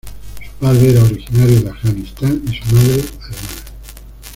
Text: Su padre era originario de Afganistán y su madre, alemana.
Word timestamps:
Su 0.41 0.51
padre 0.59 0.89
era 0.93 1.03
originario 1.03 1.61
de 1.61 1.69
Afganistán 1.69 2.41
y 2.47 2.55
su 2.55 2.75
madre, 2.75 3.03
alemana. 3.21 3.49